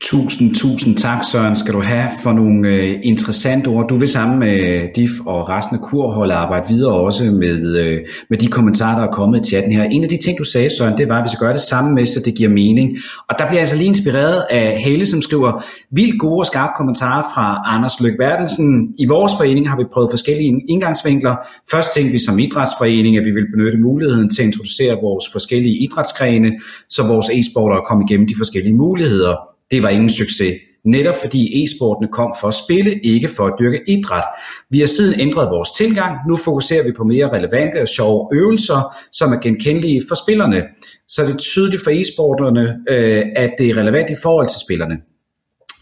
Tusind, 0.01 0.55
tusind 0.55 0.98
tak, 0.98 1.24
Søren, 1.31 1.55
skal 1.55 1.74
du 1.74 1.81
have 1.81 2.10
for 2.24 2.34
nogle 2.34 2.70
øh, 2.70 3.00
interessante 3.03 3.67
ord. 3.67 3.88
Du 3.89 3.98
vil 3.98 4.08
sammen 4.08 4.39
med 4.39 4.60
øh, 4.60 4.89
DIF 4.96 5.12
og 5.25 5.50
resten 5.50 5.77
af 5.77 5.81
kurholdet 5.81 6.36
arbejde 6.36 6.67
videre 6.67 6.93
også 6.93 7.24
med, 7.24 7.77
øh, 7.77 8.00
med 8.29 8.38
de 8.38 8.48
kommentarer, 8.48 9.00
der 9.00 9.08
er 9.08 9.12
kommet 9.12 9.46
i 9.46 9.50
chatten 9.50 9.72
her. 9.72 9.84
En 9.84 10.03
af 10.03 10.10
de 10.10 10.17
ting, 10.17 10.38
du 10.38 10.43
sagde, 10.43 10.70
Søren, 10.70 10.98
det 10.98 11.10
var, 11.10 11.17
at 11.17 11.24
vi 11.24 11.29
skal 11.29 11.39
gøre 11.39 11.53
det 11.53 11.62
samme 11.62 11.93
med, 11.93 12.05
så 12.05 12.22
det 12.25 12.36
giver 12.36 12.50
mening. 12.50 12.98
Og 13.29 13.36
der 13.39 13.48
bliver 13.48 13.60
altså 13.60 13.75
lige 13.75 13.88
inspireret 13.88 14.46
af 14.50 14.81
Helle, 14.86 15.05
som 15.05 15.22
skriver 15.22 15.63
vildt 15.91 16.20
gode 16.20 16.39
og 16.39 16.46
skarpe 16.46 16.72
kommentarer 16.77 17.22
fra 17.36 17.62
Anders 17.65 18.01
Løk 18.01 18.17
Bertelsen. 18.17 18.96
I 19.00 19.05
vores 19.05 19.31
forening 19.38 19.70
har 19.70 19.77
vi 19.77 19.84
prøvet 19.93 20.10
forskellige 20.12 20.62
indgangsvinkler. 20.70 21.36
Først 21.72 21.93
tænkte 21.93 22.12
vi 22.12 22.20
som 22.20 22.39
idrætsforening, 22.39 23.17
at 23.17 23.25
vi 23.25 23.31
vil 23.31 23.46
benytte 23.55 23.77
muligheden 23.77 24.29
til 24.29 24.41
at 24.41 24.46
introducere 24.46 24.98
vores 25.01 25.25
forskellige 25.31 25.77
idrætsgrene, 25.77 26.51
så 26.89 27.08
vores 27.08 27.29
e-sportere 27.29 27.81
kom 27.88 28.01
igennem 28.01 28.27
de 28.27 28.36
forskellige 28.38 28.75
muligheder 28.75 29.50
det 29.72 29.84
var 29.84 29.90
ingen 29.90 30.10
succes. 30.10 30.54
Netop 30.86 31.16
fordi 31.22 31.63
e-sportene 31.63 32.12
kom 32.12 32.34
for 32.42 32.48
at 32.48 32.54
spille, 32.54 33.00
ikke 33.04 33.28
for 33.28 33.46
at 33.48 33.54
dyrke 33.60 33.82
idræt. 33.88 34.24
Vi 34.70 34.80
har 34.80 34.88
siden 34.88 35.20
ændret 35.20 35.50
vores 35.50 35.72
tilgang. 35.72 36.18
Nu 36.30 36.36
fokuserer 36.36 36.84
vi 36.84 36.92
på 36.92 37.04
mere 37.04 37.28
relevante 37.28 37.82
og 37.82 37.88
sjove 37.88 38.28
øvelser, 38.34 38.96
som 39.12 39.34
er 39.34 39.40
genkendelige 39.40 40.01
for 40.08 40.16
spillerne. 40.16 40.63
Så 41.08 41.25
det 41.25 41.34
er 41.34 41.38
tydeligt 41.38 41.84
for 41.84 41.92
e-sporterne, 41.92 42.66
øh, 42.90 43.24
at 43.36 43.50
det 43.58 43.70
er 43.70 43.78
relevant 43.78 44.10
i 44.10 44.16
forhold 44.24 44.48
til 44.48 44.60
spillerne. 44.66 44.96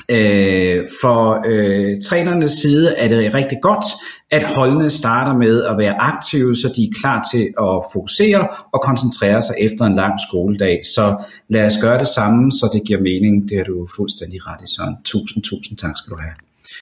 Øh, 0.10 0.90
for 1.02 1.44
øh, 1.46 1.98
trænernes 2.06 2.52
side 2.52 2.96
er 2.96 3.08
det 3.08 3.34
rigtig 3.34 3.58
godt, 3.62 3.86
at 4.32 4.44
holdene 4.44 4.90
starter 4.90 5.38
med 5.38 5.64
at 5.64 5.78
være 5.78 5.96
aktive, 6.02 6.56
så 6.56 6.74
de 6.76 6.84
er 6.84 7.00
klar 7.02 7.28
til 7.34 7.44
at 7.62 7.84
fokusere 7.94 8.48
og 8.74 8.82
koncentrere 8.82 9.42
sig 9.42 9.56
efter 9.60 9.86
en 9.86 9.96
lang 9.96 10.14
skoledag. 10.30 10.82
Så 10.96 11.24
lad 11.50 11.66
os 11.66 11.78
gøre 11.82 12.00
det 12.00 12.08
samme, 12.08 12.52
så 12.52 12.70
det 12.74 12.82
giver 12.88 13.02
mening. 13.02 13.50
Det 13.50 13.58
har 13.58 13.64
du 13.64 13.88
fuldstændig 13.96 14.48
ret 14.48 14.62
i, 14.64 14.76
Søren. 14.76 14.96
Tusind, 15.06 15.44
tusind 15.44 15.78
tak 15.78 15.98
skal 15.98 16.12
du 16.12 16.18
have. 16.22 16.49